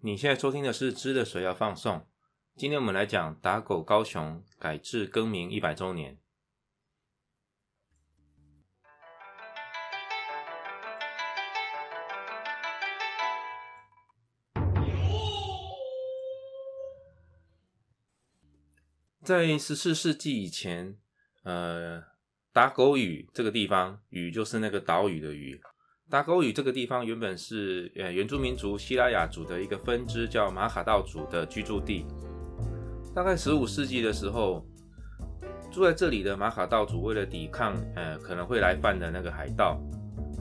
[0.00, 1.96] 你现在收听的是《知的水要放送》，
[2.54, 6.20] 今天我们来讲打狗高雄改制更名一百周年。
[19.24, 20.96] 在十四世纪以前，
[21.42, 22.04] 呃，
[22.52, 25.60] 打狗屿这个地方，屿就是那个岛屿的屿。
[26.10, 32.06] 达沟语这个地方原本是呃原住民族西拉雅族的一个分支叫马卡道族的居住地。
[33.14, 34.64] 大概十五世纪的时候，
[35.70, 39.78] 住在这里的马卡道族为了抵抗呃可能会来犯的那个海盗，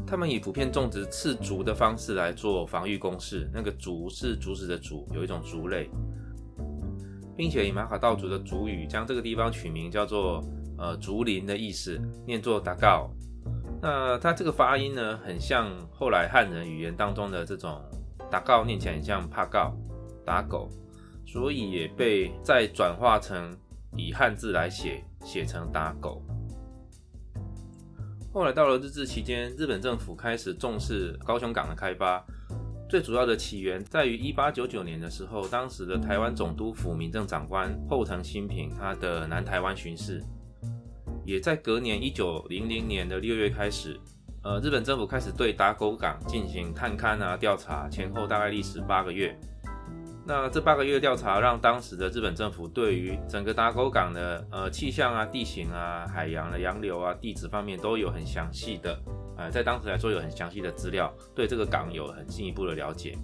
[0.08, 3.49] 他们以普遍种植刺竹的方式来做防御工事。
[3.54, 5.90] 那个竹是竹子的竹，有一种竹类，
[7.36, 10.41] 并且以马卡道族的竹语将这个地方取名叫做
[10.77, 13.12] 呃竹林的意思，念作达告。
[13.81, 17.80] 那它这个发音呢，很像后来汉人语言当中的这种
[18.30, 19.76] “打告”，念起来很像“怕告”，
[20.26, 20.68] 打狗，
[21.27, 23.55] 所以也被再转化成
[23.96, 26.21] 以汉字来写，写成“打狗”。
[28.34, 32.24] 后来到了日治期间，日本政府开始重视高雄港的开发，
[32.90, 40.24] 最主要的起源在于一八九九年的时候，当时的台湾总督府民政长官后藤新平他的南台湾巡视。
[41.28, 44.00] 也在隔年一九零零年的六月开始，
[44.46, 49.38] 呃，日本政府开始对打狗港进行探勘啊调查，前后大概历时八个月。
[50.26, 58.98] 那这八个月的调查，让当时的日本政府对于整个打狗港的呃气象啊、地形啊、海洋的洋流啊、地质方面都有很详细的，
[59.38, 63.18] 呃，在当时来说有很详细的资料，对这个港有很进一步的了解。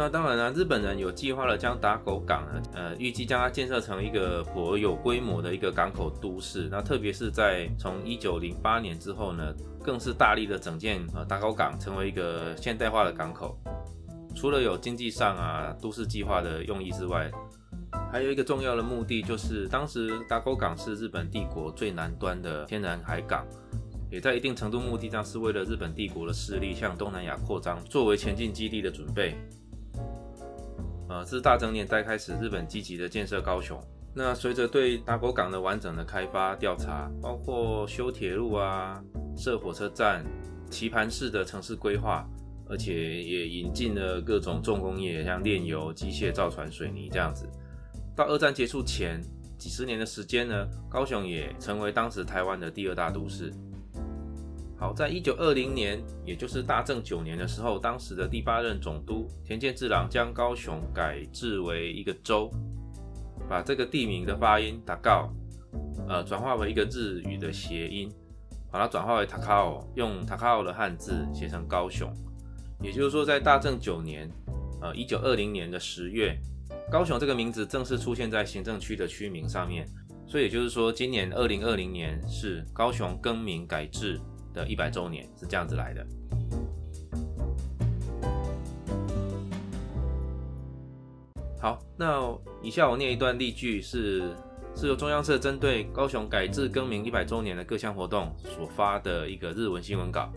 [0.00, 6.68] 那当然了，日本人有计划了，将打狗港呢，呃，预计将它建设成一个颇有规模的一个港口都市。
[6.70, 13.54] 那特别是在从一九零八年之后呢，更是大力的整建呃打狗港，成为一个现代化的港口。
[14.34, 17.30] 除了有经济上啊都市计划的用意之外，
[18.10, 23.46] 还有一个重要的目的就是，当时打狗港是日本帝国最南端的天然海港，
[24.10, 29.36] 也在一定程度目的上是为了日本帝国的势力向东南亚扩张，作为前进基地的准备。
[31.10, 33.76] 呃，自大正年代开始，日本积极的建设高雄。
[34.14, 39.02] 那随着对打狗港的完整的开发调查，包括修铁路啊、
[39.36, 40.24] 设火车站、
[40.70, 42.24] 棋盘式的城市规划，
[42.68, 47.44] 而且也引进了各种重工业，像炼油、机械、造船、水泥这样子。
[48.14, 49.20] 到二战结束前
[49.58, 53.52] 几十年的时间呢，高雄也成为当时台湾的第二大都市。
[54.80, 62.50] 好，在一九二零年，也就是大正九年的时候，当时的第八任总督田健治郎将高雄改制为一个州，
[63.46, 65.30] 把这个地名的发音“达高”
[66.08, 68.10] 呃，转化为一个日语的谐音，
[68.72, 72.10] 把它转化为“Takao”，用“Takao” 的汉字写成“高雄”。
[72.82, 74.26] 也就是说，在大正九年，
[74.80, 76.34] 呃，一九二零年的十月，
[76.90, 79.86] 高雄这个名字正式出现在行政区的区名上面。
[80.26, 84.18] 所以，也就是说，今年二零二零年是高雄更名改制。
[84.52, 86.06] 的一百周年是这样子来的。
[91.60, 92.26] 好，那
[92.62, 94.34] 以下我念一段例句，是
[94.74, 100.32] 是由中央社针对高雄改制更名一百周年的各项活动所发的一个日文新闻稿。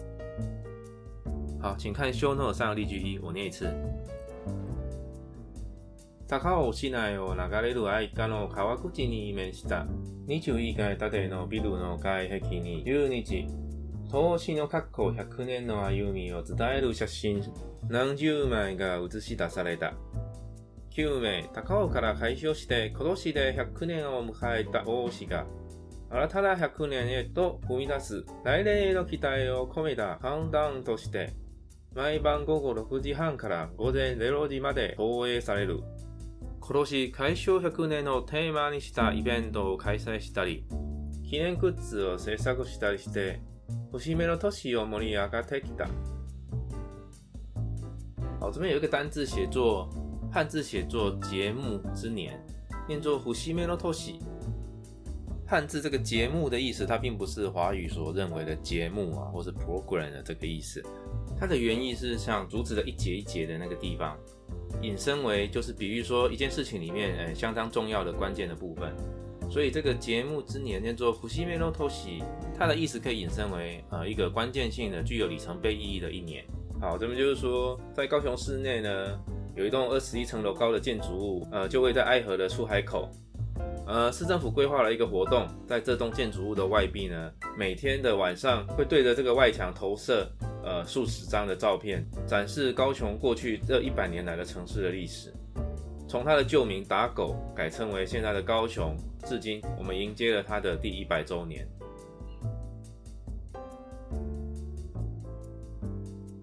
[1.62, 3.68] 好，请看 show o 诺尔三个例句一，我念一次。
[6.28, 9.86] タカオ市内オナガレルアイカの川口に面した
[10.28, 13.24] 二重一階建てのビルの外壁に有日
[14.14, 17.44] 投資の過去100年の歩みを伝える写真
[17.90, 19.96] 何十枚が映し出された。
[20.96, 25.48] 9名、高尾から開場して今年で100年を迎えた王子が、
[26.12, 31.34] 新たな100年へと踏み出す来年への期待を込めたカウンタダウンとして、
[31.96, 35.80] 毎晩午後6時半から午前0時まで放映される。
[36.60, 40.66] 今年開場100年をテーマにしたイベントを開催したり、
[41.28, 43.42] 記念グッズを制作したりして、
[43.94, 45.88] 福西メロトシよモリヤガテキだ。
[48.40, 49.88] 好，这边有一个单字写作
[50.32, 52.44] 汉字写作节目之年，
[52.88, 54.16] 念作福西メロトシ。
[55.46, 60.82] 汉字这个节目的意思，它并不是华语所认为的节目啊，或是 program 的这个意思。
[61.40, 64.18] 它的原意是像竹子的一节一节的那个地方，
[64.82, 68.92] 引申为就是比喻说一件事情里面，呃，相当重要的关键的部分。
[69.50, 72.24] 所以这个节目之年叫做“福西面洛偷西”，
[72.58, 76.44] 它的意思可以引申为呃一个关键性的、具有里程碑意义的一年。
[76.80, 79.20] 好，这边就是说，在高雄市内呢，
[79.56, 83.10] 有一栋二十一层楼高的建筑物，呃，就位在爱河的出海口。
[83.86, 90.28] 呃，市政府规划了一个活动，在这栋建筑物的外壁呢，每天的晚上会对着这个外墙投射
[90.64, 95.32] 呃数十张的照片，展示高雄过去这一百年来的城市的历史，
[96.08, 98.96] 从它的旧名打狗改称为现在的高雄。
[99.26, 101.66] 至今，我们迎接了他的第一百周年。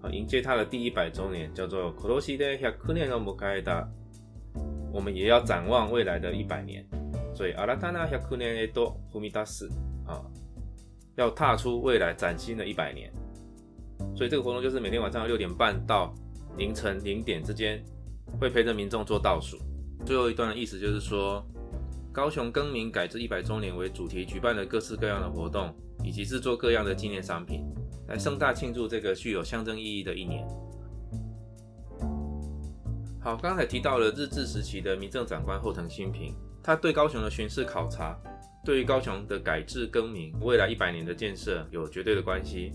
[0.01, 3.85] 好，迎接他的第一百周年叫做 “Koroshi de h a k u n e n no mukaida”，
[4.91, 6.83] 我们也要展望未来的一百年，
[7.35, 9.69] 所以 “aratana yakunen no o f u m i d a s
[10.07, 10.19] 啊，
[11.15, 13.11] 要踏出未来崭新的一百年。
[14.15, 16.13] 所以这个活动就是每天晚上六点半到
[16.57, 17.79] 凌晨零点之间，
[18.39, 19.55] 会陪着民众做倒数。
[20.03, 21.45] 最后一段的意思就是说。
[22.13, 25.73] 高雄更名改制一百周年为主题，举办了各式各样的活动，
[26.03, 27.63] 以及制作各样的纪念商品，
[28.09, 30.45] 来盛大庆祝这个具有象征意义的一年。
[33.23, 38.19] 好，刚才提到了日治时期的民政长官后藤新平，他对高雄的巡视考察，
[38.65, 42.73] 对于高雄的改制更名、未来一百年的建设有绝对的关系。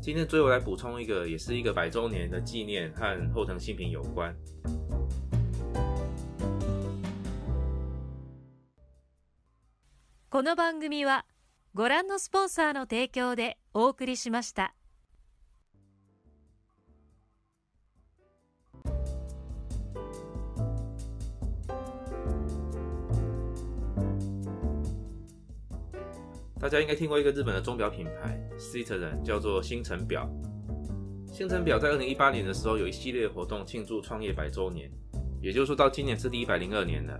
[0.00, 4.34] 今天最后来补充一个，也是一个百周年的纪念，和后藤新平有关。
[10.42, 11.24] この番組は
[11.72, 14.74] ご覧のスポンサーの提供でお送りしました。
[26.58, 30.28] 大家应该听过一个日本的钟表品牌 c i t z e n 叫做星辰表。
[31.32, 34.90] 星辰表在二零一八年的时候有一系列活动庆祝创业百周年，
[35.40, 37.16] 也就是说到今年是第一百零二年了。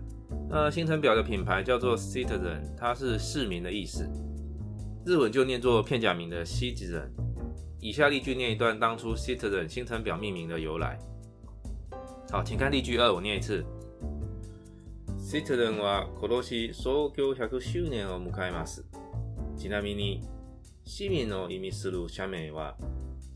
[0.52, 4.06] 呃，星辰表的品牌叫做 Citizen，它是市民的意思，
[5.06, 7.08] 日文就念作片假名的 Citizen。
[7.80, 10.98] 以下例句念一段当初 Citizen 星辰表命名的由来。
[12.30, 13.64] 好，请看例句二，我念一次。
[15.18, 18.84] Citizen は今年創業100周年を迎えます。
[19.56, 20.20] ちなみに
[20.84, 22.74] 市民の意味する社名は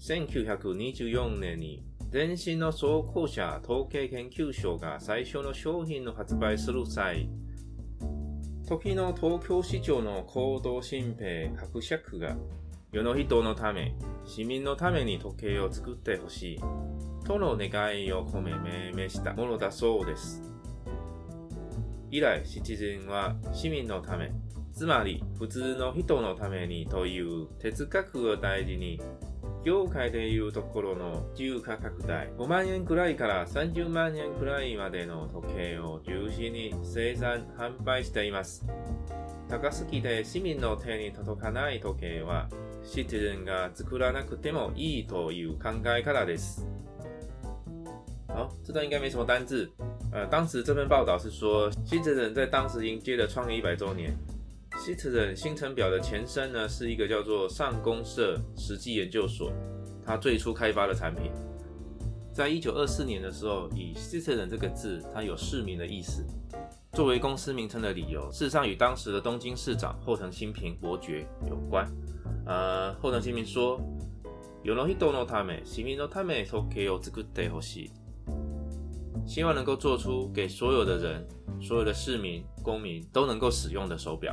[0.01, 1.81] 1924年に。
[2.17, 7.29] 全身の総甲車統計研究所が最初の商品の発売する際、
[8.67, 12.35] 時の東京市長の行動新兵伯爵が
[12.91, 13.93] 世の人のため、
[14.25, 16.61] 市民のために時計を作ってほしい、
[17.27, 20.41] との願いを込め命名したものだそうです。
[22.11, 24.33] 以来、七人は市民のため、
[24.73, 29.03] つまり普通の人のためにという哲学を大事に
[29.67, 38.65] 業界でいうところの重価格帯、5万円くらいから30万円くらいまでの時計を中心に生産、販売しています。
[39.51, 42.49] 高すぎて市民の手に届かない時計は、
[42.85, 46.65] シティズンが作らなくてもいいという考え方です。
[48.29, 49.69] 好，这段应该没什么单字。
[50.13, 54.17] 呃，当时这份报道是说 c i ンが z e n 在当时迎接了创业一百周年，
[54.87, 59.53] Citizen 星辰表的前身呢，是一个叫做上公社实际研究所，
[60.05, 61.33] 它最初开发的产品，
[62.33, 66.25] 在一九二四年的时候，以 Citizen 这个字，它有市民的意思，
[66.93, 71.85] 作为公司名称的理由，事实上与当时的东京市长后藤新平伯爵有关。
[72.47, 73.81] 呃，后藤新平说，
[74.63, 77.91] 有能ヒのため市民のためとけをつくるほしい，
[79.29, 81.27] 希望能够做出给所有的人、
[81.61, 84.33] 所有的市民、公民都能够使用的手表。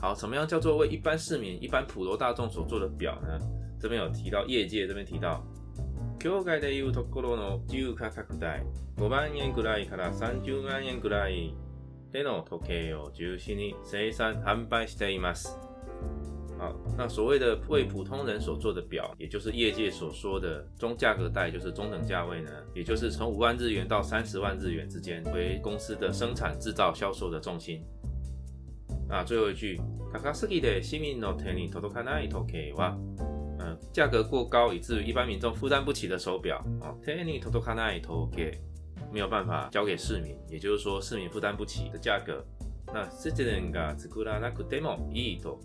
[0.00, 3.38] 好，什么样叫做为一般市民、一般普罗大众所做的表呢？
[3.78, 5.44] 这边有提到，业界这边提到，
[16.58, 27.82] 好，那所谓的为普通人所做的表，也就是业界所说的中价格带，就是中等价位呢，也就是从五万日元到三十万日元之间，为公司的生产制造、销售的重心。
[29.10, 29.80] 啊，最后一句，
[30.12, 32.96] カカスキで市民の手に届かないときは、
[33.58, 38.52] 嗯，价格过高以至于一般民众负担不起的手表啊，手に届かないときは，
[39.12, 42.42] 没有办法交给市民，也就是说市民负担不起的价格。
[42.92, 45.58] 那市民が作るあのクテーモ以都，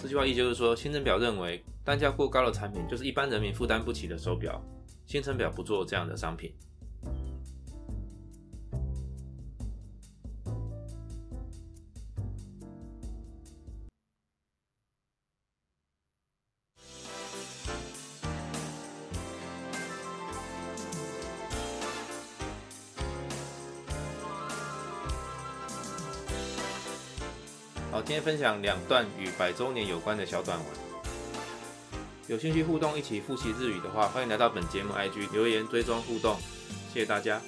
[0.00, 4.62] 这句话意思是说，新城表认为单价过高的产品就是一般人民负担不起的手表，
[5.06, 6.54] 新城表不做这样的商品。
[28.04, 30.66] 今天分享两段与百周年有关的小短文。
[32.28, 36.36] 有兴趣互动一起复习日语的话，欢迎来到本节目 IG 留言追踪互动，
[36.92, 37.40] 谢谢大家。